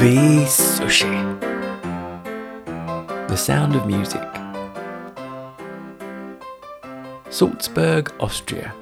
Sushi. 0.00 1.12
The 3.28 3.36
sound 3.36 3.76
of 3.76 3.86
music. 3.86 4.26
Salzburg, 7.28 8.10
Austria, 8.18 8.72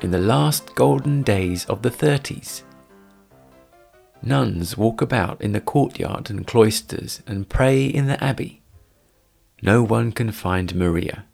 in 0.00 0.10
the 0.10 0.18
last 0.18 0.74
golden 0.74 1.22
days 1.22 1.66
of 1.66 1.82
the 1.82 1.90
30s. 1.90 2.62
Nuns 4.22 4.78
walk 4.78 5.02
about 5.02 5.38
in 5.42 5.52
the 5.52 5.60
courtyard 5.60 6.30
and 6.30 6.46
cloisters 6.46 7.20
and 7.26 7.50
pray 7.50 7.84
in 7.84 8.06
the 8.06 8.24
abbey. 8.24 8.62
No 9.60 9.82
one 9.82 10.12
can 10.12 10.32
find 10.32 10.74
Maria. 10.74 11.26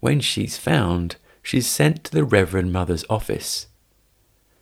When 0.00 0.20
she's 0.20 0.56
found, 0.56 1.16
she's 1.42 1.66
sent 1.66 2.04
to 2.04 2.12
the 2.12 2.24
Reverend 2.24 2.72
Mother's 2.72 3.04
office. 3.10 3.66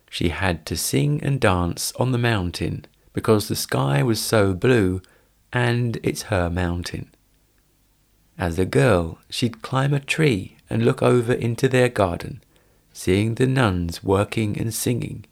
She 0.09 0.29
had 0.29 0.65
to 0.65 0.75
sing 0.75 1.23
and 1.23 1.39
dance 1.39 1.93
on 1.95 2.11
the 2.11 2.17
mountain 2.17 2.85
because 3.17 3.47
the 3.47 3.55
sky 3.55 4.03
was 4.03 4.21
so 4.21 4.53
blue 4.53 5.01
and 5.51 5.97
it's 6.03 6.29
her 6.33 6.51
mountain. 6.51 7.09
As 8.37 8.59
a 8.59 8.63
girl, 8.65 9.17
she'd 9.27 9.63
climb 9.63 9.91
a 9.91 9.99
tree 9.99 10.57
and 10.69 10.85
look 10.85 11.01
over 11.01 11.33
into 11.33 11.67
their 11.67 11.89
garden, 11.89 12.43
seeing 12.93 13.33
the 13.33 13.47
nuns 13.47 14.03
working 14.03 14.55
and 14.59 14.71
singing. 14.71 15.25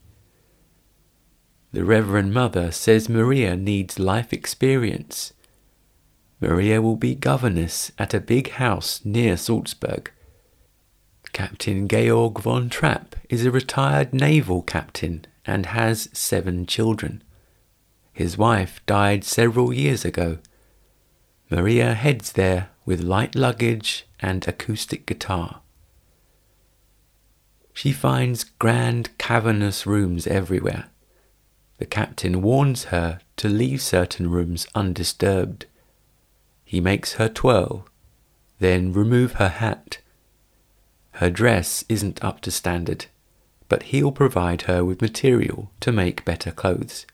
The 1.74 1.86
Reverend 1.86 2.34
Mother 2.34 2.72
says 2.72 3.08
Maria 3.08 3.56
needs 3.56 4.00
life 4.00 4.34
experience. 4.34 5.34
Maria 6.42 6.82
will 6.82 6.96
be 6.96 7.14
governess 7.14 7.92
at 8.00 8.16
a 8.16 8.20
big 8.20 8.50
house 8.54 9.00
near 9.06 9.38
Salzburg. 9.38 10.12
Captain 11.34 11.88
Georg 11.88 12.40
von 12.40 12.68
Trapp 12.68 13.16
is 13.30 13.46
a 13.46 13.52
retired 13.52 14.12
naval 14.12 14.64
captain 14.64 15.24
and 15.46 15.68
has 15.68 16.10
seven 16.14 16.66
children. 16.66 17.22
His 18.16 18.38
wife 18.38 18.80
died 18.86 19.26
several 19.26 19.74
years 19.74 20.06
ago. 20.06 20.38
Maria 21.52 21.96
heads 21.96 22.32
there 22.32 22.70
with 22.86 23.02
light 23.02 23.36
luggage 23.36 24.08
and 24.22 24.48
acoustic 24.48 25.06
guitar. 25.06 25.60
She 27.74 27.92
finds 27.92 28.46
grand 28.46 29.10
cavernous 29.18 29.86
rooms 29.86 30.28
everywhere. 30.28 30.86
The 31.78 31.86
captain 31.86 32.42
warns 32.42 32.86
her 32.86 33.20
to 33.36 33.50
leave 33.50 33.82
certain 33.82 34.32
rooms 34.32 34.66
undisturbed. 34.74 35.66
He 36.64 36.80
makes 36.80 37.16
her 37.16 37.28
twirl, 37.28 37.86
then 38.60 38.94
remove 38.94 39.34
her 39.34 39.50
hat. 39.50 39.98
Her 41.20 41.30
dress 41.30 41.84
isn't 41.90 42.24
up 42.24 42.40
to 42.42 42.52
standard, 42.52 43.08
but 43.68 43.84
he'll 43.84 44.14
provide 44.14 44.62
her 44.62 44.86
with 44.86 45.02
material 45.02 45.70
to 45.82 45.92
make 45.92 46.24
better 46.24 46.52
clothes. 46.52 47.06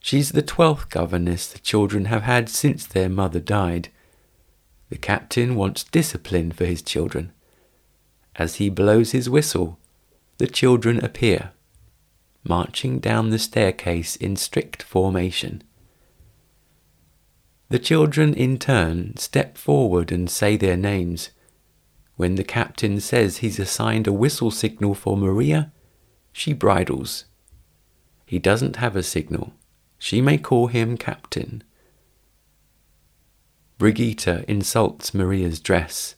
She's 0.00 0.30
the 0.30 0.42
twelfth 0.42 0.90
governess 0.90 1.46
the 1.48 1.58
children 1.58 2.06
have 2.06 2.22
had 2.22 2.48
since 2.48 2.86
their 2.86 3.08
mother 3.08 3.40
died. 3.40 3.88
The 4.90 4.98
captain 4.98 5.54
wants 5.54 5.84
discipline 5.84 6.52
for 6.52 6.64
his 6.64 6.82
children. 6.82 7.32
As 8.36 8.56
he 8.56 8.70
blows 8.70 9.12
his 9.12 9.28
whistle, 9.28 9.78
the 10.38 10.46
children 10.46 11.04
appear 11.04 11.52
marching 12.44 12.98
down 12.98 13.30
the 13.30 13.38
staircase 13.38 14.16
in 14.16 14.36
strict 14.36 14.82
formation. 14.82 15.62
The 17.68 17.78
children 17.78 18.32
in 18.32 18.58
turn 18.58 19.16
step 19.18 19.58
forward 19.58 20.10
and 20.10 20.30
say 20.30 20.56
their 20.56 20.76
names. 20.76 21.30
When 22.16 22.36
the 22.36 22.44
captain 22.44 23.00
says 23.00 23.38
he's 23.38 23.58
assigned 23.58 24.06
a 24.06 24.12
whistle 24.12 24.50
signal 24.50 24.94
for 24.94 25.16
Maria, 25.16 25.70
she 26.32 26.52
bridles. 26.52 27.26
He 28.24 28.38
doesn't 28.38 28.76
have 28.76 28.96
a 28.96 29.02
signal. 29.02 29.52
She 29.98 30.20
may 30.20 30.38
call 30.38 30.68
him 30.68 30.96
captain. 30.96 31.62
Brigitte 33.78 34.44
insults 34.48 35.14
Maria's 35.14 35.60
dress. 35.60 36.16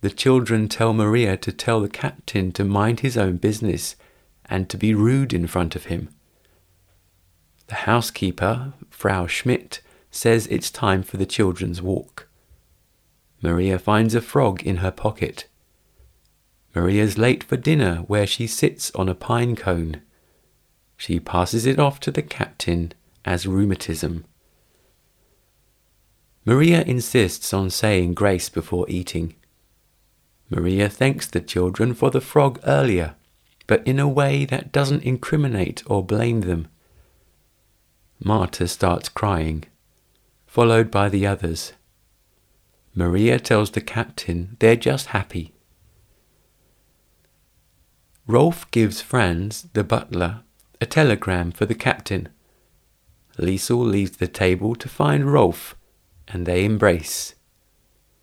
The 0.00 0.10
children 0.10 0.68
tell 0.68 0.92
Maria 0.92 1.36
to 1.38 1.52
tell 1.52 1.80
the 1.80 1.88
captain 1.88 2.52
to 2.52 2.64
mind 2.64 3.00
his 3.00 3.16
own 3.16 3.38
business 3.38 3.96
and 4.44 4.68
to 4.68 4.76
be 4.76 4.94
rude 4.94 5.32
in 5.32 5.46
front 5.46 5.74
of 5.74 5.86
him. 5.86 6.10
The 7.68 7.74
housekeeper, 7.74 8.74
Frau 8.90 9.26
Schmidt, 9.26 9.80
says 10.10 10.46
it's 10.46 10.70
time 10.70 11.02
for 11.02 11.16
the 11.16 11.26
children's 11.26 11.82
walk. 11.82 12.28
Maria 13.42 13.78
finds 13.78 14.14
a 14.14 14.20
frog 14.20 14.62
in 14.62 14.78
her 14.78 14.90
pocket. 14.90 15.46
Maria's 16.74 17.18
late 17.18 17.42
for 17.42 17.56
dinner 17.56 17.96
where 18.06 18.26
she 18.26 18.46
sits 18.46 18.90
on 18.94 19.08
a 19.08 19.14
pine 19.14 19.56
cone. 19.56 20.02
She 20.96 21.18
passes 21.18 21.66
it 21.66 21.78
off 21.78 22.00
to 22.00 22.10
the 22.10 22.22
captain 22.22 22.92
as 23.26 23.46
rheumatism. 23.46 24.24
Maria 26.46 26.82
insists 26.82 27.52
on 27.52 27.68
saying 27.68 28.14
grace 28.14 28.48
before 28.48 28.86
eating. 28.88 29.34
Maria 30.48 30.88
thanks 30.88 31.26
the 31.26 31.40
children 31.40 31.92
for 31.92 32.10
the 32.10 32.20
frog 32.20 32.58
earlier 32.64 33.16
but 33.66 33.86
in 33.86 33.98
a 33.98 34.08
way 34.08 34.44
that 34.44 34.72
doesn't 34.72 35.02
incriminate 35.02 35.82
or 35.86 36.04
blame 36.04 36.42
them. 36.42 36.68
Marta 38.22 38.68
starts 38.68 39.08
crying, 39.08 39.64
followed 40.46 40.90
by 40.90 41.08
the 41.08 41.26
others. 41.26 41.72
Maria 42.94 43.38
tells 43.38 43.70
the 43.72 43.80
captain 43.80 44.56
they're 44.60 44.76
just 44.76 45.06
happy. 45.06 45.52
Rolf 48.26 48.68
gives 48.70 49.00
Franz, 49.00 49.68
the 49.72 49.84
butler, 49.84 50.40
a 50.80 50.86
telegram 50.86 51.52
for 51.52 51.66
the 51.66 51.74
captain. 51.74 52.28
Liesl 53.38 53.90
leaves 53.90 54.16
the 54.16 54.28
table 54.28 54.74
to 54.74 54.88
find 54.88 55.30
Rolf, 55.30 55.76
and 56.28 56.46
they 56.46 56.64
embrace. 56.64 57.34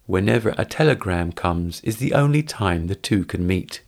Whenever 0.06 0.54
a 0.58 0.66
telegram 0.66 1.32
comes 1.32 1.80
is 1.82 1.98
the 1.98 2.14
only 2.14 2.44
time 2.44 2.88
the 2.88 2.96
two 2.96 3.24
can 3.24 3.48
meet. 3.48 3.82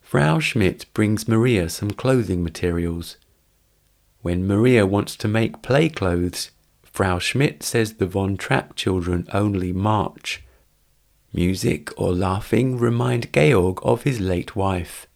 Frau 0.00 0.38
Schmidt 0.38 0.86
brings 0.94 1.26
Maria 1.26 1.68
some 1.68 1.90
clothing 1.90 2.44
materials. 2.44 3.16
When 4.22 4.46
Maria 4.46 4.86
wants 4.86 5.16
to 5.16 5.28
make 5.28 5.62
play 5.62 5.88
clothes, 5.88 6.52
Frau 6.84 7.18
Schmidt 7.18 7.64
says 7.64 7.94
the 7.94 8.06
Von 8.06 8.36
Trapp 8.36 8.76
children 8.76 9.26
only 9.32 9.72
march. 9.72 10.44
Music 11.32 11.90
or 12.00 12.14
laughing 12.14 12.78
remind 12.78 13.32
Georg 13.32 13.80
of 13.82 14.04
his 14.04 14.20
late 14.20 14.54
wife. 14.54 15.08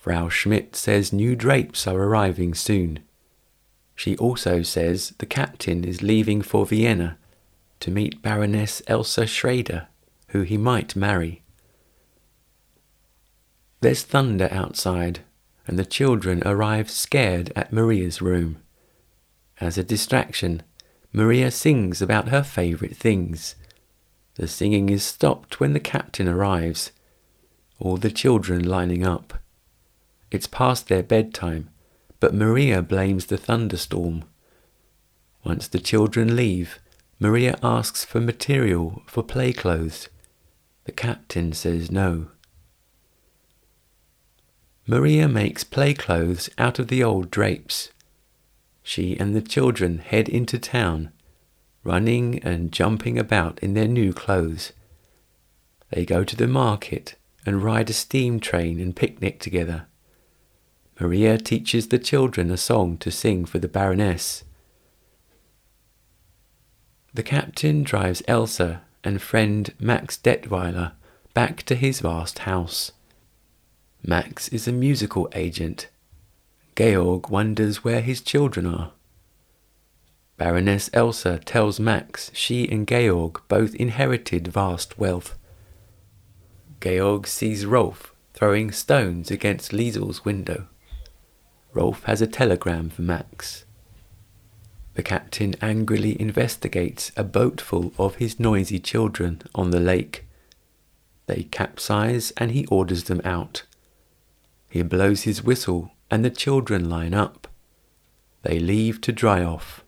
Frau 0.00 0.30
Schmidt 0.30 0.74
says 0.74 1.12
new 1.12 1.36
drapes 1.36 1.86
are 1.86 1.98
arriving 1.98 2.54
soon. 2.54 3.00
She 3.94 4.16
also 4.16 4.62
says 4.62 5.12
the 5.18 5.26
captain 5.26 5.84
is 5.84 6.00
leaving 6.00 6.40
for 6.40 6.64
Vienna 6.64 7.18
to 7.80 7.90
meet 7.90 8.22
Baroness 8.22 8.80
Elsa 8.86 9.26
Schraeder, 9.26 9.88
who 10.28 10.40
he 10.40 10.56
might 10.56 10.96
marry. 10.96 11.42
There's 13.82 14.02
thunder 14.02 14.48
outside, 14.50 15.20
and 15.66 15.78
the 15.78 15.84
children 15.84 16.42
arrive 16.46 16.90
scared 16.90 17.52
at 17.54 17.70
Maria's 17.70 18.22
room. 18.22 18.56
As 19.60 19.76
a 19.76 19.84
distraction, 19.84 20.62
Maria 21.12 21.50
sings 21.50 22.00
about 22.00 22.30
her 22.30 22.42
favourite 22.42 22.96
things. 22.96 23.54
The 24.36 24.48
singing 24.48 24.88
is 24.88 25.02
stopped 25.02 25.60
when 25.60 25.74
the 25.74 25.80
captain 25.80 26.26
arrives, 26.26 26.90
all 27.78 27.98
the 27.98 28.10
children 28.10 28.64
lining 28.64 29.04
up. 29.04 29.39
It's 30.30 30.46
past 30.46 30.88
their 30.88 31.02
bedtime, 31.02 31.70
but 32.20 32.34
Maria 32.34 32.82
blames 32.82 33.26
the 33.26 33.36
thunderstorm. 33.36 34.24
Once 35.44 35.66
the 35.66 35.78
children 35.78 36.36
leave, 36.36 36.78
Maria 37.18 37.58
asks 37.62 38.04
for 38.04 38.20
material 38.20 39.02
for 39.06 39.22
play 39.22 39.52
clothes. 39.52 40.08
The 40.84 40.92
captain 40.92 41.52
says 41.52 41.90
no. 41.90 42.28
Maria 44.86 45.28
makes 45.28 45.64
play 45.64 45.94
clothes 45.94 46.50
out 46.58 46.78
of 46.78 46.88
the 46.88 47.02
old 47.02 47.30
drapes. 47.30 47.90
She 48.82 49.18
and 49.18 49.36
the 49.36 49.42
children 49.42 49.98
head 49.98 50.28
into 50.28 50.58
town, 50.58 51.12
running 51.84 52.42
and 52.42 52.72
jumping 52.72 53.18
about 53.18 53.58
in 53.60 53.74
their 53.74 53.88
new 53.88 54.12
clothes. 54.12 54.72
They 55.90 56.04
go 56.04 56.24
to 56.24 56.36
the 56.36 56.48
market 56.48 57.16
and 57.44 57.62
ride 57.62 57.90
a 57.90 57.92
steam 57.92 58.40
train 58.40 58.80
and 58.80 58.96
picnic 58.96 59.40
together. 59.40 59.86
Maria 61.00 61.38
teaches 61.38 61.88
the 61.88 61.98
children 61.98 62.50
a 62.50 62.58
song 62.58 62.98
to 62.98 63.10
sing 63.10 63.46
for 63.46 63.58
the 63.58 63.68
Baroness. 63.68 64.44
The 67.14 67.22
captain 67.22 67.82
drives 67.82 68.22
Elsa 68.28 68.82
and 69.02 69.22
friend 69.22 69.72
Max 69.80 70.18
Detweiler 70.18 70.92
back 71.32 71.62
to 71.64 71.74
his 71.74 72.00
vast 72.00 72.40
house. 72.40 72.92
Max 74.02 74.48
is 74.48 74.68
a 74.68 74.72
musical 74.72 75.26
agent. 75.34 75.88
Georg 76.76 77.30
wonders 77.30 77.82
where 77.82 78.02
his 78.02 78.20
children 78.20 78.66
are. 78.66 78.92
Baroness 80.36 80.90
Elsa 80.92 81.38
tells 81.38 81.80
Max 81.80 82.30
she 82.34 82.70
and 82.70 82.86
Georg 82.86 83.40
both 83.48 83.74
inherited 83.74 84.48
vast 84.48 84.98
wealth. 84.98 85.38
Georg 86.82 87.26
sees 87.26 87.64
Rolf 87.64 88.14
throwing 88.34 88.70
stones 88.70 89.30
against 89.30 89.72
Liesl's 89.72 90.26
window. 90.26 90.66
Rolf 91.72 92.02
has 92.04 92.20
a 92.20 92.26
telegram 92.26 92.90
for 92.90 93.02
Max. 93.02 93.64
The 94.94 95.02
captain 95.04 95.54
angrily 95.62 96.20
investigates 96.20 97.12
a 97.16 97.22
boatful 97.22 97.92
of 97.96 98.16
his 98.16 98.40
noisy 98.40 98.80
children 98.80 99.42
on 99.54 99.70
the 99.70 99.78
lake. 99.78 100.26
They 101.26 101.44
capsize 101.44 102.32
and 102.36 102.50
he 102.50 102.66
orders 102.66 103.04
them 103.04 103.20
out. 103.24 103.62
He 104.68 104.82
blows 104.82 105.22
his 105.22 105.44
whistle 105.44 105.92
and 106.10 106.24
the 106.24 106.30
children 106.30 106.90
line 106.90 107.14
up. 107.14 107.46
They 108.42 108.58
leave 108.58 109.00
to 109.02 109.12
dry 109.12 109.44
off. 109.44 109.84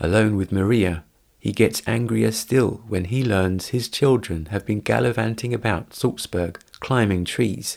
Alone 0.00 0.36
with 0.36 0.52
Maria, 0.52 1.04
he 1.38 1.52
gets 1.52 1.82
angrier 1.86 2.32
still 2.32 2.82
when 2.88 3.04
he 3.06 3.22
learns 3.22 3.68
his 3.68 3.90
children 3.90 4.46
have 4.46 4.64
been 4.64 4.80
gallivanting 4.80 5.52
about 5.52 5.92
Salzburg, 5.92 6.58
climbing 6.80 7.26
trees, 7.26 7.76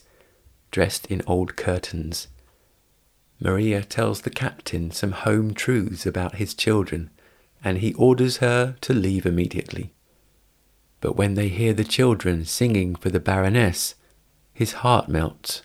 dressed 0.72 1.06
in 1.08 1.22
old 1.28 1.58
curtains. 1.58 2.30
Maria 3.40 3.84
tells 3.84 4.22
the 4.22 4.30
captain 4.30 4.90
some 4.92 5.12
home 5.12 5.54
truths 5.54 6.06
about 6.06 6.36
his 6.36 6.54
children, 6.54 7.10
and 7.64 7.80
he 7.80 7.94
orders 7.94 8.38
her 8.38 8.76
to 8.82 8.94
leave 8.94 9.26
immediately. 9.26 9.94
But 11.02 11.16
when 11.16 11.36
they 11.36 11.50
hear 11.50 11.74
the 11.74 11.84
children 11.84 12.46
singing 12.46 12.96
for 12.96 13.10
the 13.10 13.20
Baroness, 13.20 13.96
his 14.54 14.74
heart 14.74 15.08
melts. 15.08 15.62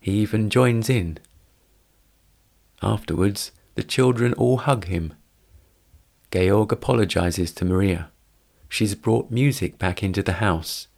He 0.00 0.12
even 0.12 0.50
joins 0.50 0.90
in. 0.90 1.18
Afterwards, 2.82 3.52
the 3.76 3.84
children 3.84 4.32
all 4.32 4.56
hug 4.58 4.86
him. 4.86 5.14
Georg 6.32 6.72
apologizes 6.72 7.52
to 7.52 7.64
Maria. 7.64 8.10
She's 8.68 8.94
brought 8.94 9.30
music 9.30 9.78
back 9.78 10.02
into 10.02 10.22
the 10.22 10.34
house. 10.34 10.88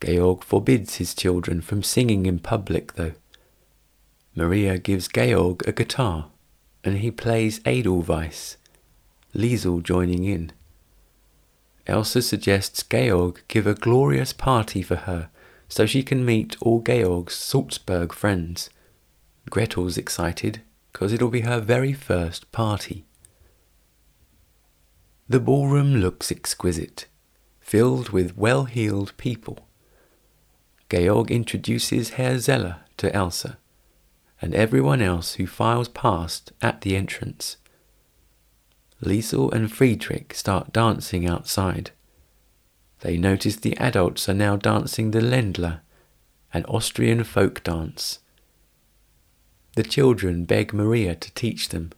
Georg 0.00 0.42
forbids 0.42 0.96
his 0.96 1.14
children 1.14 1.60
from 1.60 1.82
singing 1.82 2.26
in 2.26 2.38
public, 2.38 2.94
though. 2.94 3.12
Maria 4.36 4.78
gives 4.78 5.06
Georg 5.06 5.66
a 5.66 5.72
guitar, 5.72 6.30
and 6.82 6.98
he 6.98 7.10
plays 7.12 7.60
Edelweiss, 7.64 8.56
Liesl 9.32 9.80
joining 9.80 10.24
in. 10.24 10.50
Elsa 11.86 12.20
suggests 12.20 12.82
Georg 12.82 13.42
give 13.46 13.66
a 13.66 13.74
glorious 13.74 14.32
party 14.32 14.82
for 14.82 14.96
her 14.96 15.28
so 15.68 15.86
she 15.86 16.02
can 16.02 16.24
meet 16.24 16.56
all 16.60 16.80
Georg's 16.80 17.34
Salzburg 17.34 18.12
friends. 18.12 18.70
Gretel's 19.50 19.96
excited 19.96 20.62
because 20.92 21.12
it'll 21.12 21.28
be 21.28 21.42
her 21.42 21.60
very 21.60 21.92
first 21.92 22.50
party. 22.50 23.04
The 25.28 25.40
ballroom 25.40 25.96
looks 25.96 26.32
exquisite, 26.32 27.06
filled 27.60 28.10
with 28.10 28.36
well 28.36 28.64
heeled 28.64 29.16
people. 29.16 29.68
Georg 30.90 31.30
introduces 31.30 32.10
Herr 32.10 32.38
Zeller 32.38 32.80
to 32.96 33.14
Elsa 33.14 33.58
and 34.40 34.54
everyone 34.54 35.00
else 35.00 35.34
who 35.34 35.46
files 35.46 35.88
past 35.88 36.52
at 36.60 36.80
the 36.82 36.96
entrance. 36.96 37.56
Liesl 39.02 39.52
and 39.52 39.72
Friedrich 39.72 40.34
start 40.34 40.72
dancing 40.72 41.26
outside. 41.26 41.90
They 43.00 43.16
notice 43.16 43.56
the 43.56 43.76
adults 43.76 44.28
are 44.28 44.34
now 44.34 44.56
dancing 44.56 45.10
the 45.10 45.20
Ländler, 45.20 45.80
an 46.52 46.64
Austrian 46.64 47.24
folk 47.24 47.62
dance. 47.62 48.20
The 49.76 49.82
children 49.82 50.44
beg 50.44 50.72
Maria 50.72 51.14
to 51.16 51.34
teach 51.34 51.70
them. 51.70 51.90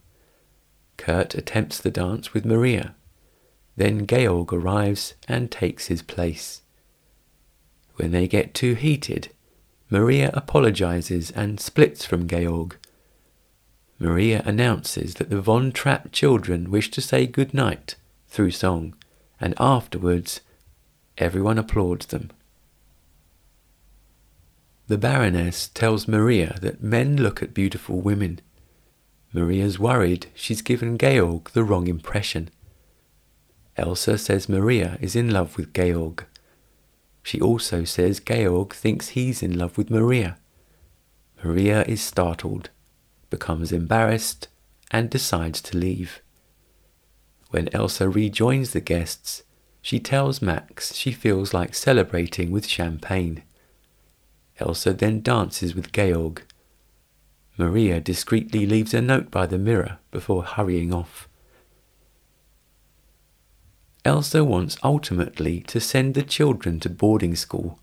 Kurt 0.96 1.34
attempts 1.34 1.78
the 1.78 1.90
dance 1.90 2.32
with 2.32 2.46
Maria. 2.46 2.94
Then 3.76 4.06
Georg 4.06 4.52
arrives 4.52 5.14
and 5.28 5.50
takes 5.50 5.86
his 5.86 6.00
place. 6.00 6.62
When 7.96 8.12
they 8.12 8.26
get 8.26 8.54
too 8.54 8.74
heated, 8.74 9.28
Maria 9.88 10.30
apologizes 10.34 11.30
and 11.30 11.60
splits 11.60 12.04
from 12.04 12.26
Georg. 12.26 12.76
Maria 13.98 14.42
announces 14.44 15.14
that 15.14 15.30
the 15.30 15.40
Von 15.40 15.72
Trapp 15.72 16.12
children 16.12 16.70
wish 16.70 16.90
to 16.90 17.00
say 17.00 17.26
good 17.26 17.54
night 17.54 17.94
through 18.28 18.50
song, 18.50 18.94
and 19.40 19.54
afterwards 19.58 20.40
everyone 21.18 21.58
applauds 21.58 22.06
them. 22.06 22.30
The 24.88 24.98
Baroness 24.98 25.68
tells 25.68 26.06
Maria 26.06 26.58
that 26.60 26.82
men 26.82 27.16
look 27.16 27.42
at 27.42 27.54
beautiful 27.54 28.00
women. 28.00 28.40
Maria's 29.32 29.78
worried 29.78 30.26
she's 30.34 30.62
given 30.62 30.98
Georg 30.98 31.50
the 31.50 31.64
wrong 31.64 31.86
impression. 31.86 32.50
Elsa 33.76 34.18
says 34.18 34.48
Maria 34.48 34.96
is 35.00 35.16
in 35.16 35.30
love 35.30 35.56
with 35.56 35.72
Georg. 35.74 36.24
She 37.26 37.40
also 37.40 37.82
says 37.82 38.20
Georg 38.20 38.72
thinks 38.72 39.08
he's 39.08 39.42
in 39.42 39.58
love 39.58 39.76
with 39.76 39.90
Maria. 39.90 40.38
Maria 41.42 41.82
is 41.82 42.00
startled, 42.00 42.70
becomes 43.30 43.72
embarrassed, 43.72 44.46
and 44.92 45.10
decides 45.10 45.60
to 45.62 45.76
leave. 45.76 46.22
When 47.50 47.68
Elsa 47.72 48.08
rejoins 48.08 48.70
the 48.70 48.80
guests, 48.80 49.42
she 49.82 49.98
tells 49.98 50.40
Max 50.40 50.94
she 50.94 51.10
feels 51.10 51.52
like 51.52 51.74
celebrating 51.74 52.52
with 52.52 52.64
champagne. 52.64 53.42
Elsa 54.60 54.92
then 54.92 55.20
dances 55.20 55.74
with 55.74 55.90
Georg. 55.90 56.44
Maria 57.58 57.98
discreetly 57.98 58.66
leaves 58.66 58.94
a 58.94 59.02
note 59.02 59.32
by 59.32 59.46
the 59.46 59.58
mirror 59.58 59.98
before 60.12 60.44
hurrying 60.44 60.94
off. 60.94 61.28
Elsa 64.06 64.44
wants 64.44 64.76
ultimately 64.84 65.62
to 65.62 65.80
send 65.80 66.14
the 66.14 66.22
children 66.22 66.78
to 66.78 66.88
boarding 66.88 67.34
school. 67.34 67.80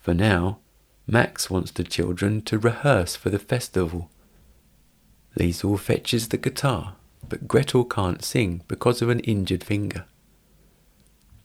For 0.00 0.14
now, 0.14 0.60
Max 1.06 1.50
wants 1.50 1.70
the 1.72 1.84
children 1.84 2.40
to 2.42 2.58
rehearse 2.58 3.16
for 3.16 3.28
the 3.28 3.38
festival. 3.38 4.10
Liesl 5.38 5.78
fetches 5.78 6.28
the 6.28 6.38
guitar, 6.38 6.94
but 7.28 7.46
Gretel 7.46 7.84
can't 7.84 8.24
sing 8.24 8.62
because 8.66 9.02
of 9.02 9.10
an 9.10 9.20
injured 9.20 9.62
finger. 9.62 10.06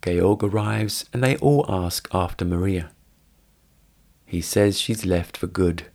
Georg 0.01 0.41
arrives 0.41 1.09
and 1.11 1.21
they 1.21 1.35
all 1.37 1.65
ask 1.67 2.07
after 2.13 2.45
Maria. 2.45 2.91
He 4.25 4.39
says 4.39 4.79
she's 4.79 5.05
left 5.05 5.35
for 5.35 5.47
good. 5.47 5.87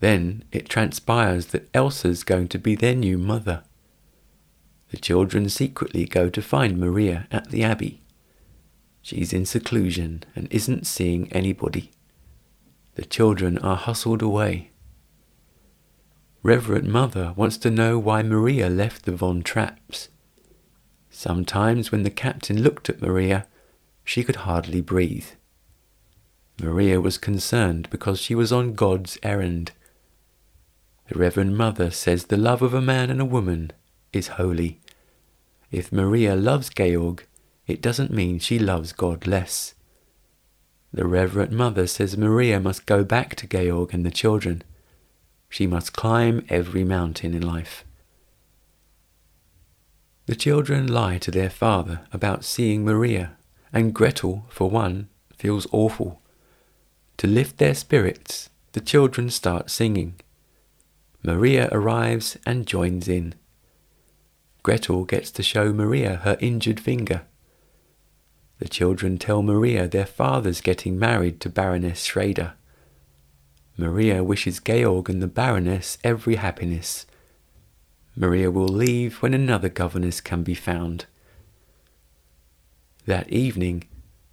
Then 0.00 0.44
it 0.52 0.68
transpires 0.68 1.46
that 1.46 1.70
Elsa's 1.72 2.22
going 2.22 2.48
to 2.48 2.58
be 2.58 2.74
their 2.74 2.94
new 2.94 3.16
mother. 3.16 3.62
The 4.94 5.00
children 5.00 5.48
secretly 5.48 6.04
go 6.04 6.30
to 6.30 6.40
find 6.40 6.78
Maria 6.78 7.26
at 7.32 7.50
the 7.50 7.64
abbey. 7.64 8.00
She's 9.02 9.32
in 9.32 9.44
seclusion 9.44 10.22
and 10.36 10.46
isn't 10.52 10.86
seeing 10.86 11.32
anybody. 11.32 11.90
The 12.94 13.04
children 13.04 13.58
are 13.58 13.74
hustled 13.74 14.22
away. 14.22 14.70
Reverend 16.44 16.92
Mother 16.92 17.32
wants 17.34 17.56
to 17.58 17.72
know 17.72 17.98
why 17.98 18.22
Maria 18.22 18.70
left 18.70 19.04
the 19.04 19.10
Von 19.10 19.42
Trapps. 19.42 20.10
Sometimes 21.10 21.90
when 21.90 22.04
the 22.04 22.08
captain 22.08 22.62
looked 22.62 22.88
at 22.88 23.02
Maria, 23.02 23.48
she 24.04 24.22
could 24.22 24.46
hardly 24.46 24.80
breathe. 24.80 25.26
Maria 26.62 27.00
was 27.00 27.18
concerned 27.18 27.90
because 27.90 28.20
she 28.20 28.36
was 28.36 28.52
on 28.52 28.74
God's 28.74 29.18
errand. 29.24 29.72
The 31.08 31.18
Reverend 31.18 31.58
Mother 31.58 31.90
says 31.90 32.26
the 32.26 32.36
love 32.36 32.62
of 32.62 32.72
a 32.72 32.80
man 32.80 33.10
and 33.10 33.20
a 33.20 33.24
woman 33.24 33.72
is 34.12 34.28
holy. 34.38 34.78
If 35.74 35.90
Maria 35.90 36.36
loves 36.36 36.70
Georg, 36.70 37.26
it 37.66 37.82
doesn't 37.82 38.12
mean 38.12 38.38
she 38.38 38.60
loves 38.60 38.92
God 38.92 39.26
less. 39.26 39.74
The 40.92 41.04
Reverend 41.04 41.50
Mother 41.50 41.88
says 41.88 42.16
Maria 42.16 42.60
must 42.60 42.86
go 42.86 43.02
back 43.02 43.34
to 43.34 43.48
Georg 43.48 43.92
and 43.92 44.06
the 44.06 44.12
children. 44.12 44.62
She 45.48 45.66
must 45.66 45.92
climb 45.92 46.46
every 46.48 46.84
mountain 46.84 47.34
in 47.34 47.42
life. 47.42 47.84
The 50.26 50.36
children 50.36 50.86
lie 50.86 51.18
to 51.18 51.32
their 51.32 51.50
father 51.50 52.02
about 52.12 52.44
seeing 52.44 52.84
Maria, 52.84 53.32
and 53.72 53.92
Gretel, 53.92 54.46
for 54.50 54.70
one, 54.70 55.08
feels 55.36 55.66
awful. 55.72 56.22
To 57.16 57.26
lift 57.26 57.58
their 57.58 57.74
spirits, 57.74 58.48
the 58.74 58.80
children 58.80 59.28
start 59.28 59.70
singing. 59.70 60.14
Maria 61.24 61.68
arrives 61.72 62.38
and 62.46 62.64
joins 62.64 63.08
in. 63.08 63.34
Gretel 64.64 65.04
gets 65.04 65.30
to 65.30 65.42
show 65.42 65.74
Maria 65.74 66.16
her 66.24 66.38
injured 66.40 66.80
finger. 66.80 67.22
The 68.60 68.68
children 68.68 69.18
tell 69.18 69.42
Maria 69.42 69.86
their 69.86 70.06
father's 70.06 70.62
getting 70.62 70.98
married 70.98 71.38
to 71.40 71.50
Baroness 71.50 72.02
Schraeder. 72.02 72.54
Maria 73.76 74.24
wishes 74.24 74.60
Georg 74.60 75.10
and 75.10 75.22
the 75.22 75.26
Baroness 75.26 75.98
every 76.02 76.36
happiness. 76.36 77.04
Maria 78.16 78.50
will 78.50 78.68
leave 78.68 79.20
when 79.20 79.34
another 79.34 79.68
governess 79.68 80.22
can 80.22 80.42
be 80.42 80.54
found. 80.54 81.04
That 83.04 83.28
evening, 83.28 83.84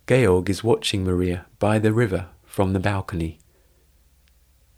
Georg 0.07 0.49
is 0.49 0.63
watching 0.63 1.03
Maria 1.03 1.45
by 1.59 1.77
the 1.77 1.91
river 1.91 2.27
from 2.45 2.71
the 2.71 2.79
balcony. 2.79 3.39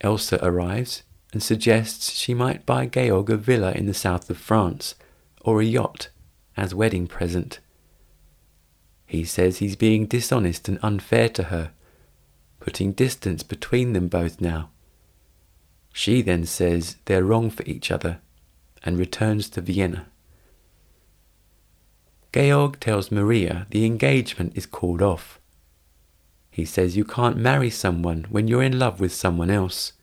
Elsa 0.02 0.44
arrives 0.44 1.04
and 1.32 1.44
suggests 1.44 2.14
she 2.14 2.34
might 2.34 2.66
buy 2.66 2.88
Georg 2.88 3.30
a 3.30 3.38
villa 3.38 3.72
in 3.74 3.86
the 3.86 3.94
south 3.94 4.32
of 4.32 4.38
France 4.40 4.96
or 5.44 5.62
a 5.62 5.66
yacht 5.66 6.10
as 6.58 6.74
wedding 6.74 7.08
present. 7.08 7.60
He 9.06 9.24
says 9.24 9.58
he's 9.58 9.76
being 9.76 10.08
dishonest 10.08 10.68
and 10.68 10.80
unfair 10.82 11.30
to 11.30 11.44
her, 11.44 11.72
putting 12.60 12.94
distance 12.94 13.44
between 13.44 13.94
them 13.94 14.08
both 14.08 14.42
now, 14.42 14.70
She 15.94 16.24
then 16.24 16.46
says 16.46 16.98
they're 17.06 17.24
wrong 17.24 17.52
for 17.52 17.64
each 17.66 17.92
other 17.92 18.20
and 18.84 18.98
returns 18.98 19.48
to 19.52 19.62
Vienna. 19.62 20.08
Georg 22.34 22.80
tells 22.80 23.12
Maria 23.12 23.68
the 23.70 23.86
engagement 23.86 24.54
is 24.56 24.66
called 24.66 25.04
off. 25.04 25.40
He 26.50 26.66
says 26.66 26.98
you 26.98 27.06
can't 27.06 27.38
marry 27.38 27.70
someone 27.70 28.26
when 28.30 28.48
you're 28.48 28.64
in 28.64 28.80
love 28.80 29.00
with 29.00 29.14
someone 29.14 29.52
else. 29.52 29.94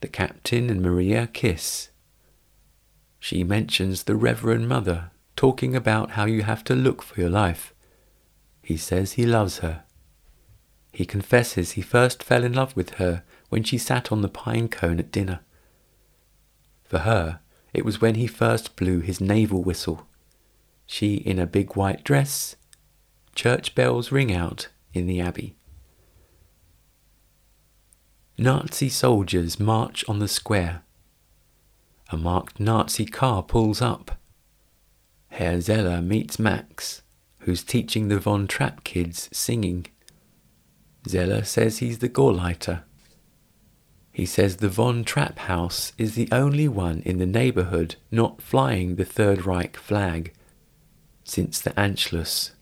The 0.00 0.08
captain 0.08 0.70
and 0.70 0.80
Maria 0.80 1.26
kiss. 1.26 1.90
She 3.18 3.44
mentions 3.44 4.04
the 4.04 4.16
Reverend 4.16 4.68
Mother 4.68 5.10
talking 5.36 5.74
about 5.76 6.12
how 6.12 6.24
you 6.24 6.42
have 6.42 6.64
to 6.64 6.74
look 6.74 7.02
for 7.02 7.20
your 7.20 7.30
life. 7.30 7.72
He 8.62 8.76
says 8.76 9.12
he 9.12 9.24
loves 9.24 9.58
her. 9.58 9.84
He 10.92 11.04
confesses 11.06 11.72
he 11.72 11.80
first 11.80 12.22
fell 12.22 12.42
in 12.42 12.52
love 12.52 12.74
with 12.74 12.94
her 12.94 13.22
when 13.48 13.62
she 13.62 13.78
sat 13.78 14.10
on 14.10 14.22
the 14.22 14.28
pine 14.28 14.68
cone 14.68 14.98
at 14.98 15.12
dinner. 15.12 15.40
For 16.84 16.98
her, 17.00 17.40
it 17.72 17.84
was 17.84 18.00
when 18.00 18.16
he 18.16 18.26
first 18.26 18.76
blew 18.76 19.00
his 19.00 19.20
naval 19.20 19.62
whistle. 19.62 20.06
She 20.86 21.16
in 21.16 21.38
a 21.38 21.46
big 21.46 21.76
white 21.76 22.02
dress. 22.02 22.56
Church 23.34 23.74
bells 23.74 24.10
ring 24.10 24.32
out 24.32 24.68
in 24.92 25.06
the 25.06 25.20
abbey. 25.20 25.54
Nazi 28.36 28.88
soldiers 28.88 29.60
march 29.60 30.04
on 30.08 30.18
the 30.18 30.28
square. 30.28 30.82
A 32.10 32.16
marked 32.16 32.58
Nazi 32.58 33.04
car 33.04 33.42
pulls 33.42 33.82
up. 33.82 34.18
Herr 35.28 35.60
Zeller 35.60 36.00
meets 36.00 36.38
Max, 36.38 37.02
who's 37.40 37.62
teaching 37.62 38.08
the 38.08 38.18
Von 38.18 38.46
Trapp 38.46 38.82
kids 38.82 39.28
singing. 39.32 39.86
Zeller 41.06 41.44
says 41.44 41.78
he's 41.78 41.98
the 41.98 42.08
Gauleiter. 42.08 42.82
He 44.10 44.26
says 44.26 44.56
the 44.56 44.68
Von 44.68 45.04
Trapp 45.04 45.38
house 45.38 45.92
is 45.98 46.14
the 46.14 46.28
only 46.32 46.66
one 46.66 47.02
in 47.04 47.18
the 47.18 47.26
neighbourhood 47.26 47.96
not 48.10 48.42
flying 48.42 48.96
the 48.96 49.04
Third 49.04 49.46
Reich 49.46 49.76
flag 49.76 50.32
since 51.24 51.60
the 51.60 51.70
Anschluss. 51.70 52.52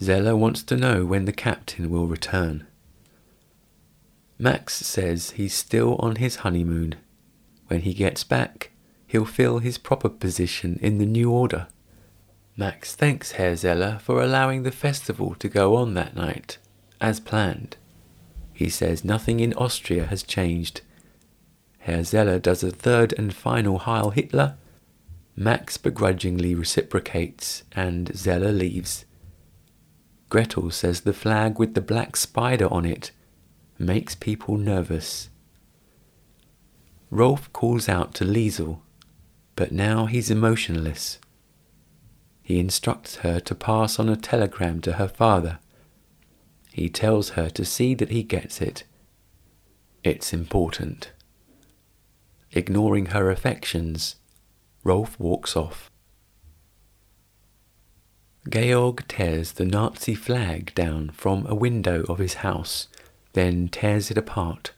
Zeller 0.00 0.36
wants 0.36 0.62
to 0.62 0.76
know 0.76 1.04
when 1.04 1.24
the 1.24 1.32
captain 1.32 1.90
will 1.90 2.06
return. 2.06 2.66
Max 4.38 4.74
says 4.74 5.32
he's 5.32 5.54
still 5.54 5.96
on 5.96 6.16
his 6.16 6.36
honeymoon. 6.36 6.94
When 7.68 7.82
he 7.82 7.94
gets 7.94 8.24
back, 8.24 8.72
he'll 9.06 9.24
fill 9.24 9.58
his 9.58 9.78
proper 9.78 10.08
position 10.08 10.78
in 10.82 10.98
the 10.98 11.06
new 11.06 11.30
order. 11.30 11.68
Max 12.56 12.94
thanks 12.96 13.32
Herr 13.32 13.54
Zeller 13.54 13.98
for 14.02 14.20
allowing 14.20 14.64
the 14.64 14.72
festival 14.72 15.36
to 15.36 15.48
go 15.48 15.76
on 15.76 15.94
that 15.94 16.16
night, 16.16 16.58
as 17.00 17.20
planned. 17.20 17.76
He 18.52 18.68
says 18.68 19.04
nothing 19.04 19.38
in 19.38 19.54
Austria 19.54 20.06
has 20.06 20.24
changed. 20.24 20.80
Herr 21.78 22.02
Zeller 22.02 22.40
does 22.40 22.64
a 22.64 22.72
third 22.72 23.14
and 23.16 23.32
final 23.32 23.78
Heil 23.78 24.10
Hitler. 24.10 24.56
Max 25.36 25.76
begrudgingly 25.76 26.54
reciprocates, 26.54 27.62
and 27.72 28.10
Zeller 28.16 28.50
leaves. 28.50 29.04
Gretel 30.28 30.70
says 30.70 31.02
the 31.02 31.12
flag 31.12 31.58
with 31.58 31.74
the 31.74 31.80
black 31.80 32.16
spider 32.16 32.66
on 32.72 32.84
it 32.84 33.12
makes 33.78 34.14
people 34.16 34.56
nervous. 34.58 35.30
Rolf 37.10 37.52
calls 37.52 37.88
out 37.88 38.14
to 38.14 38.24
Liesl, 38.24 38.80
but 39.56 39.72
now 39.72 40.06
he's 40.06 40.30
emotionless. 40.30 41.18
He 42.42 42.58
instructs 42.58 43.16
her 43.16 43.40
to 43.40 43.54
pass 43.54 43.98
on 43.98 44.08
a 44.08 44.16
telegram 44.16 44.80
to 44.82 44.92
her 44.94 45.08
father. 45.08 45.58
He 46.72 46.88
tells 46.88 47.30
her 47.30 47.50
to 47.50 47.64
see 47.64 47.94
that 47.94 48.10
he 48.10 48.22
gets 48.22 48.60
it. 48.60 48.84
It's 50.04 50.32
important. 50.32 51.12
Ignoring 52.52 53.06
her 53.06 53.30
affections, 53.30 54.16
Rolf 54.84 55.18
walks 55.18 55.56
off. 55.56 55.90
Georg 58.48 59.06
tears 59.08 59.52
the 59.52 59.66
Nazi 59.66 60.14
flag 60.14 60.74
down 60.74 61.10
from 61.10 61.46
a 61.46 61.54
window 61.54 62.04
of 62.04 62.18
his 62.18 62.34
house, 62.34 62.88
then 63.34 63.68
tears 63.68 64.10
it 64.10 64.16
apart. 64.16 64.72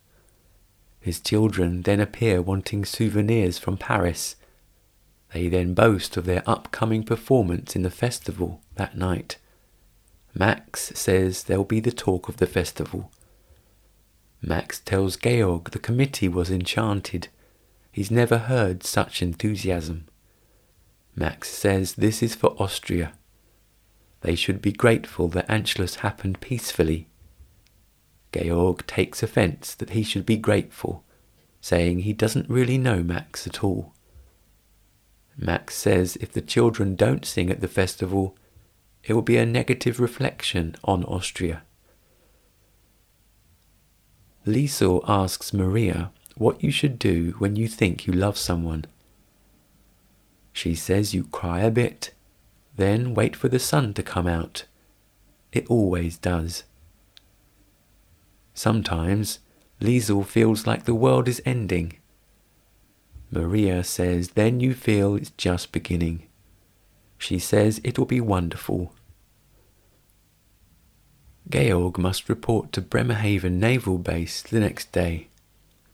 His 1.01 1.21
children 1.21 1.83
then 1.83 2.01
appear 2.01 2.43
wanting 2.43 2.85
souvenirs 2.85 3.59
from 3.59 3.77
Paris. 3.77 4.37
They 5.33 5.49
then 5.49 5.75
boast 5.75 6.17
of 6.17 6.27
their 6.27 6.43
upcoming 6.47 7.05
performance 7.05 7.75
in 7.75 7.83
the 7.83 7.91
festival 7.91 8.61
that 8.77 8.97
night. 8.97 9.39
Max 10.35 10.93
says 10.95 11.45
they'll 11.45 11.65
be 11.65 11.81
the 11.81 11.93
talk 11.93 12.29
of 12.29 12.37
the 12.37 12.47
festival. 12.47 13.11
Max 14.43 14.81
tells 14.81 15.17
Georg 15.17 15.71
the 15.71 15.79
committee 15.79 16.29
was 16.29 16.51
enchanted. 16.51 17.29
He's 17.93 18.11
never 18.11 18.39
heard 18.39 18.85
such 18.85 19.23
enthusiasm. 19.23 20.07
Max 21.17 21.51
says 21.51 21.95
this 21.95 22.23
is 22.23 22.35
for 22.35 22.55
Austria. 22.59 23.13
They 24.23 24.35
should 24.35 24.63
be 24.63 24.73
grateful 24.73 25.29
that 25.29 25.49
Anschluss 25.49 25.97
happened 25.97 26.41
peacefully. 26.41 27.09
Georg 28.33 28.87
takes 28.87 29.23
offence 29.23 29.75
that 29.75 29.91
he 29.91 30.03
should 30.03 30.25
be 30.25 30.37
grateful, 30.37 31.05
saying 31.61 32.01
he 32.01 32.13
doesn't 32.13 32.49
really 32.49 32.79
know 32.79 33.03
Max 33.03 33.47
at 33.47 33.65
all. 33.65 33.93
Max 35.37 35.75
says 35.75 36.17
if 36.17 36.33
the 36.33 36.41
children 36.41 36.95
don't 36.95 37.25
sing 37.25 37.51
at 37.51 37.61
the 37.61 37.69
festival, 37.69 38.37
it 39.05 39.15
will 39.15 39.23
be 39.23 39.37
a 39.37 39.47
negative 39.47 39.99
reflection 39.99 40.77
on 40.85 41.05
Austria. 41.05 41.63
Liesl 44.47 45.05
asks 45.09 45.53
Maria 45.53 46.11
what 46.37 46.63
you 46.63 46.71
should 46.71 46.99
do 46.99 47.35
when 47.39 47.57
you 47.57 47.69
think 47.69 48.07
you 48.07 48.13
love 48.13 48.37
someone. 48.37 48.85
She 50.53 50.75
says 50.75 51.15
you 51.15 51.25
cry 51.25 51.61
a 51.61 51.71
bit 51.71 52.13
then 52.81 53.15
wait 53.15 53.37
for 53.37 53.49
the 53.49 53.59
sun 53.59 53.93
to 53.95 54.03
come 54.03 54.27
out. 54.27 54.65
It 55.53 55.67
always 55.69 56.17
does. 56.17 56.65
Sometimes 58.55 59.39
Liesl 59.81 60.27
feels 60.27 60.67
like 60.67 60.85
the 60.85 60.95
world 60.95 61.29
is 61.29 61.43
ending. 61.45 61.95
Maria 63.31 63.85
says 63.85 64.31
then 64.31 64.61
you 64.61 64.75
feel 64.75 65.15
it's 65.17 65.31
just 65.31 65.73
beginning. 65.73 66.27
She 67.17 67.39
says 67.39 67.81
it 67.85 67.99
will 67.99 68.07
be 68.07 68.21
wonderful. 68.21 68.93
Georg 71.49 71.99
must 71.99 72.29
report 72.29 72.73
to 72.73 72.81
Bremerhaven 72.81 73.59
Naval 73.59 73.99
Base 73.99 74.43
the 74.43 74.61
next 74.61 74.93
day. 74.93 75.29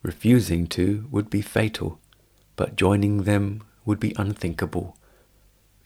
Refusing 0.02 0.66
to 0.68 1.06
would 1.10 1.30
be 1.30 1.40
fatal, 1.40 1.98
but 2.56 2.76
joining 2.76 3.22
them 3.22 3.62
would 3.84 3.98
be 3.98 4.14
unthinkable. 4.18 4.96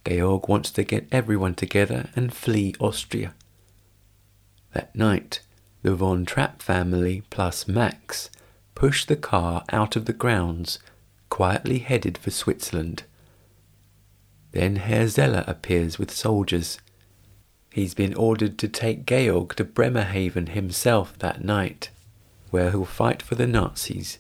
Georg 0.05 0.49
wants 0.49 0.71
to 0.73 0.83
get 0.83 1.07
everyone 1.13 1.55
together 1.55 2.11
and 2.17 2.33
flee 2.33 2.75
Austria. 2.81 3.35
That 4.73 4.95
night, 4.95 5.41
the 5.83 5.95
Von 5.95 6.27
Trapp 6.27 6.61
family 6.61 7.23
plus 7.31 7.67
Max 7.67 8.29
push 8.75 9.05
the 9.05 9.17
car 9.17 9.65
out 9.71 9.97
of 9.97 10.05
the 10.05 10.13
grounds, 10.13 10.79
quietly 11.29 11.79
headed 11.79 12.19
for 12.19 12.31
Switzerland. 12.31 13.05
Then 14.53 14.77
Herr 14.77 15.09
Zeller 15.09 15.45
appears 15.47 15.99
with 15.99 16.11
soldiers. 16.11 16.79
He's 17.73 17.95
been 17.95 18.15
ordered 18.15 18.59
to 18.59 18.69
take 18.69 19.07
Georg 19.07 19.55
to 19.57 19.65
Bremerhaven 19.65 20.49
himself 20.49 21.19
that 21.19 21.45
night, 21.45 21.91
where 22.51 22.71
he'll 22.71 22.85
fight 22.85 23.23
for 23.23 23.37
the 23.37 23.47
Nazis. 23.47 24.19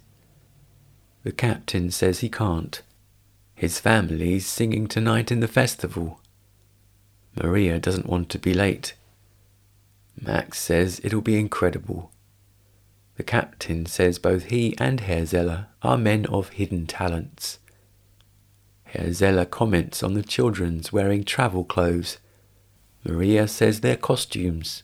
The 1.24 1.32
captain 1.32 1.90
says 1.90 2.20
he 2.20 2.28
can't. 2.28 2.80
His 3.54 3.80
family's 3.80 4.46
singing 4.46 4.86
tonight 4.86 5.30
in 5.30 5.40
the 5.40 5.48
festival. 5.48 6.20
Maria 7.42 7.78
doesn't 7.78 8.06
want 8.06 8.30
to 8.30 8.38
be 8.38 8.54
late. 8.54 8.94
Max 10.18 10.58
says 10.58 11.00
it'll 11.04 11.20
be 11.20 11.38
incredible. 11.38 12.10
The 13.16 13.22
captain 13.22 13.84
says 13.84 14.18
both 14.18 14.44
he 14.44 14.74
and 14.78 15.00
Herr 15.00 15.26
Zeller 15.26 15.66
are 15.82 15.98
men 15.98 16.24
of 16.26 16.50
hidden 16.50 16.86
talents. 16.86 17.58
Herr 18.84 19.12
Zeller 19.12 19.44
comments 19.44 20.02
on 20.02 20.14
the 20.14 20.22
children's 20.22 20.92
wearing 20.92 21.24
travel 21.24 21.64
clothes. 21.64 22.18
Maria 23.04 23.46
says 23.46 23.80
they're 23.80 23.96
costumes. 23.96 24.82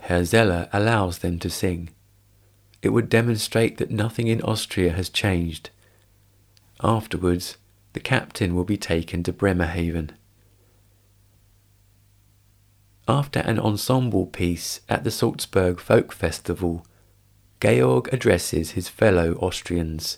Herr 0.00 0.24
Zeller 0.24 0.68
allows 0.72 1.18
them 1.18 1.38
to 1.38 1.50
sing. 1.50 1.90
It 2.82 2.88
would 2.88 3.08
demonstrate 3.08 3.78
that 3.78 3.90
nothing 3.90 4.26
in 4.26 4.42
Austria 4.42 4.92
has 4.92 5.08
changed. 5.08 5.70
Afterwards, 6.82 7.58
the 7.92 8.00
captain 8.00 8.54
will 8.54 8.64
be 8.64 8.76
taken 8.76 9.22
to 9.22 9.32
Bremerhaven. 9.32 10.12
After 13.08 13.40
an 13.40 13.58
ensemble 13.58 14.26
piece 14.26 14.80
at 14.88 15.02
the 15.02 15.10
Salzburg 15.10 15.80
Folk 15.80 16.12
Festival, 16.12 16.86
Georg 17.60 18.08
addresses 18.12 18.72
his 18.72 18.88
fellow 18.88 19.34
Austrians. 19.34 20.16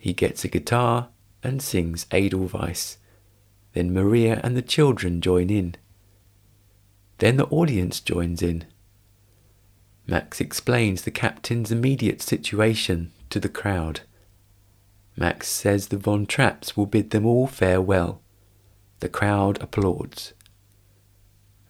He 0.00 0.12
gets 0.12 0.44
a 0.44 0.48
guitar 0.48 1.08
and 1.42 1.60
sings 1.60 2.06
Edelweiss. 2.12 2.98
Then 3.72 3.92
Maria 3.92 4.40
and 4.44 4.56
the 4.56 4.62
children 4.62 5.20
join 5.20 5.50
in. 5.50 5.74
Then 7.18 7.36
the 7.36 7.46
audience 7.46 7.98
joins 8.00 8.40
in. 8.40 8.64
Max 10.06 10.40
explains 10.40 11.02
the 11.02 11.10
captain's 11.10 11.72
immediate 11.72 12.22
situation 12.22 13.12
to 13.30 13.40
the 13.40 13.48
crowd. 13.48 14.00
Max 15.16 15.48
says 15.48 15.88
the 15.88 15.96
Von 15.96 16.24
Trapps 16.26 16.76
will 16.76 16.86
bid 16.86 17.10
them 17.10 17.26
all 17.26 17.48
farewell. 17.48 18.20
The 19.00 19.08
crowd 19.08 19.60
applauds. 19.60 20.32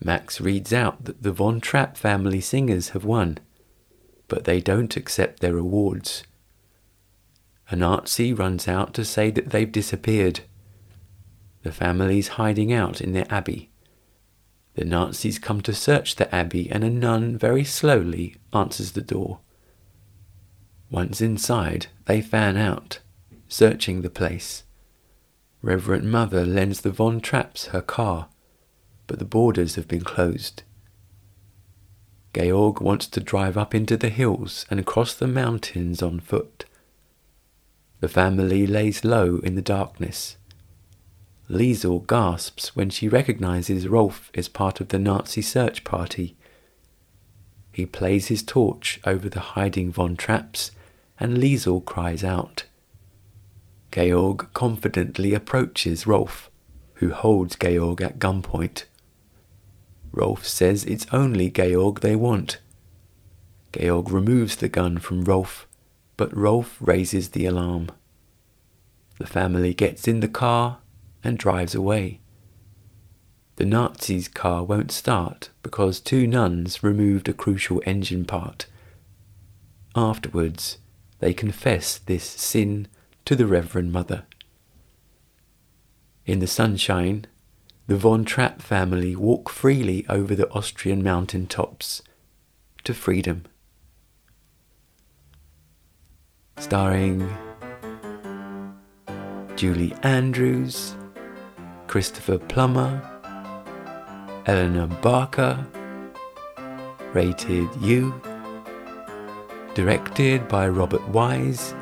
Max 0.03 0.41
reads 0.41 0.73
out 0.73 1.05
that 1.05 1.23
the 1.23 1.33
Von 1.33 1.61
Trapp 1.61 1.97
family 1.97 2.41
singers 2.41 2.91
have 2.91 3.05
won, 3.05 3.39
but 4.29 4.45
they 4.45 4.61
don't 4.61 4.97
accept 4.97 5.41
their 5.41 5.57
awards. 5.57 6.23
A 7.71 7.77
Nazi 7.77 8.33
runs 8.33 8.69
out 8.69 8.95
to 8.95 9.05
say 9.05 9.31
that 9.31 9.51
they've 9.51 9.71
disappeared. 9.71 10.41
The 11.63 11.73
family's 11.73 12.29
hiding 12.29 12.73
out 12.73 13.01
in 13.01 13.13
their 13.13 13.27
abbey. 13.29 13.71
The 14.75 14.85
Nazis 14.85 15.39
come 15.39 15.61
to 15.63 15.75
search 15.75 16.17
the 16.17 16.33
abbey, 16.33 16.71
and 16.71 16.85
a 16.85 16.91
nun 16.91 17.37
very 17.37 17.65
slowly 17.65 18.37
answers 18.53 18.93
the 18.93 19.01
door. 19.01 19.41
Once 20.91 21.21
inside, 21.21 21.89
they 22.07 22.23
fan 22.23 22.57
out, 22.57 23.01
searching 23.49 24.03
the 24.03 24.09
place. 24.09 24.63
Reverend 25.61 26.11
Mother 26.11 26.47
lends 26.47 26.81
the 26.81 26.91
Von 26.91 27.21
Trapps 27.21 27.67
her 27.67 27.83
car, 27.83 28.29
but 29.09 29.19
the 29.19 29.25
borders 29.25 29.75
have 29.75 29.89
been 29.89 30.05
closed. 30.05 30.63
Georg 32.33 32.81
wants 32.81 33.09
to 33.09 33.21
drive 33.21 33.59
up 33.59 33.75
into 33.75 33.97
the 33.97 34.11
hills 34.11 34.65
and 34.71 34.79
across 34.79 35.15
the 35.15 35.27
mountains 35.27 36.01
on 36.01 36.21
foot. 36.21 36.67
The 37.99 38.09
family 38.09 38.65
lays 38.65 39.05
low 39.05 39.39
in 39.39 39.57
the 39.57 39.63
darkness. 39.63 40.37
Liesl 41.51 42.07
gasps 42.07 42.77
when 42.77 42.91
she 42.91 43.09
recognizes 43.09 43.89
Rolf 43.89 44.31
as 44.35 44.49
part 44.49 44.81
of 44.81 44.89
the 44.89 44.99
Nazi 44.99 45.43
search 45.43 45.83
party. 45.83 46.37
He 47.73 47.87
plays 47.87 48.29
his 48.29 48.43
torch 48.43 49.01
over 49.05 49.29
the 49.29 49.41
hiding 49.41 49.91
Von 49.91 50.17
Trapps, 50.17 50.71
and 51.19 51.39
Liesl 51.39 51.85
cries 51.85 52.23
out. 52.23 52.65
Georg 53.91 54.53
confidently 54.53 55.33
approaches 55.33 56.07
Rolf, 56.07 56.51
who 56.95 57.11
holds 57.11 57.57
Georg 57.57 58.03
at 58.03 58.19
gunpoint. 58.19 58.85
Rolf 60.13 60.47
says 60.47 60.85
it's 60.85 61.07
only 61.13 61.51
Georg 61.51 62.01
they 62.01 62.17
want. 62.17 62.59
Georg 63.73 64.11
removes 64.11 64.57
the 64.57 64.69
gun 64.69 64.99
from 64.99 65.25
Rolf, 65.25 65.67
but 66.17 66.37
Rolf 66.37 66.77
raises 66.81 67.31
the 67.31 67.47
alarm. 67.47 67.91
The 69.19 69.27
family 69.27 69.75
gets 69.75 70.09
in 70.09 70.21
the 70.21 70.29
car 70.29 70.79
and 71.23 71.39
drives 71.39 71.75
away. 71.75 72.21
The 73.57 73.67
Nazis' 73.67 74.29
car 74.29 74.63
won't 74.63 74.93
start 74.93 75.51
because 75.63 76.01
two 76.01 76.27
nuns 76.27 76.83
removed 76.83 77.29
a 77.29 77.33
crucial 77.33 77.83
engine 77.85 78.25
part. 78.25 78.67
Afterwards, 79.97 80.79
they 81.19 81.35
confess 81.35 81.99
this 81.99 82.23
sin 82.23 82.87
to 83.25 83.35
the 83.35 83.47
Reverend 83.47 83.93
Mother. 83.93 84.27
In 86.25 86.39
the 86.39 86.47
sunshine, 86.47 87.27
the 87.89 87.97
Von 87.97 88.23
Trapp 88.23 88.61
family 88.61 89.17
walk 89.17 89.49
freely 89.49 90.05
over 90.11 90.35
the 90.35 90.49
Austrian 90.51 91.03
mountain 91.03 91.47
tops 91.47 92.03
to 92.85 92.93
freedom. 92.93 93.47
Starring 96.59 97.27
Julie 99.57 99.95
Andrews, 100.03 100.97
Christopher 101.87 102.37
Plummer, 102.37 103.01
Eleanor 104.45 104.89
Parker, 105.01 105.67
rated 107.15 107.75
U, 107.81 108.13
directed 109.75 110.47
by 110.47 110.69
Robert 110.69 111.09
Wise, 111.09 111.75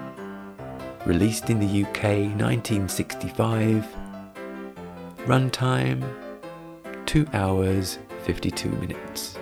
released 1.05 1.51
in 1.51 1.59
the 1.59 1.83
UK 1.83 2.31
1965, 2.39 3.85
runtime 5.27 6.05
2 7.07 7.27
hours 7.33 7.99
52 8.25 8.69
minutes. 8.69 9.36